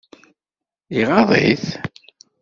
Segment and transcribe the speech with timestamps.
[0.99, 1.65] Iɣaḍ-it?